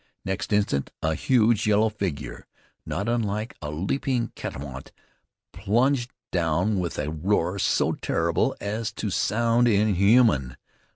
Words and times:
Next 0.25 0.51
instant 0.51 0.89
a 1.03 1.13
huge 1.13 1.67
yellow 1.67 1.89
figure, 1.89 2.47
not 2.87 3.07
unlike 3.07 3.55
a 3.61 3.69
leaping 3.69 4.31
catamount, 4.33 4.91
plunged 5.53 6.09
down 6.31 6.79
with 6.79 6.97
a 6.97 7.11
roar 7.11 7.59
so 7.59 7.91
terrible 7.91 8.55
as 8.59 8.91
to 8.93 9.11
sound 9.11 9.67
inhuman. 9.67 10.57